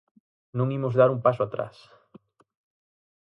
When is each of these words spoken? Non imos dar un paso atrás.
Non 0.57 0.71
imos 0.77 0.97
dar 0.99 1.09
un 1.15 1.19
paso 1.25 1.41
atrás. 1.43 1.75